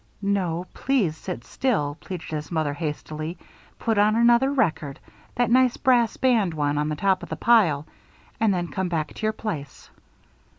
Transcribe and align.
"No, 0.23 0.65
please 0.73 1.15
sit 1.15 1.43
still," 1.43 1.95
pleaded 1.99 2.31
his 2.31 2.51
mother, 2.51 2.73
hastily. 2.73 3.37
"Put 3.77 3.99
on 3.99 4.15
another 4.15 4.51
record 4.51 4.99
that 5.35 5.51
nice 5.51 5.77
brass 5.77 6.17
band 6.17 6.55
one 6.55 6.79
on 6.79 6.89
top 6.97 7.21
of 7.21 7.29
the 7.29 7.35
pile 7.35 7.85
and 8.39 8.51
then 8.51 8.69
come 8.69 8.89
back 8.89 9.13
to 9.13 9.23
your 9.27 9.31
place." 9.31 9.91